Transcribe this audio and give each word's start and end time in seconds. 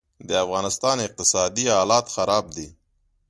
دافغانستان 0.31 0.97
اقتصادي 1.07 1.65
حالات 1.75 2.05
خراب 2.15 2.45
دي 2.55 2.67